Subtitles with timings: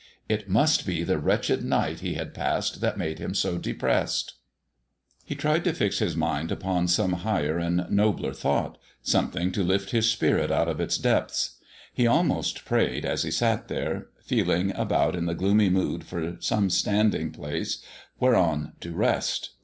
[0.27, 4.33] It must be the wretched night he had passed that made him so depressed.
[5.23, 9.91] He tried to fix his mind upon some higher and nobler thought something to lift
[9.91, 11.59] his spirit out of its depths.
[11.93, 16.71] He almost prayed as he sat there, feeling about in the gloomy mood for some
[16.71, 17.77] standing place
[18.19, 19.51] whereon to rest.